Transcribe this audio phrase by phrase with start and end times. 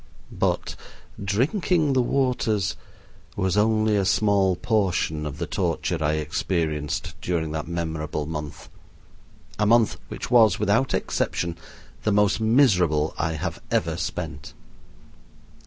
[0.31, 0.75] But
[1.23, 2.75] "drinking the waters"
[3.35, 8.67] was only a small portion of the torture I experienced during that memorable month
[9.59, 11.55] a month which was, without exception,
[12.01, 14.55] the most miserable I have ever spent.